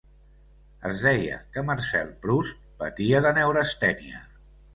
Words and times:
Es 0.89 1.03
deia 1.07 1.37
que 1.57 1.63
Marcel 1.67 2.09
Proust 2.25 2.65
patia 2.81 3.23
de 3.27 3.35
neurastènia. 3.41 4.25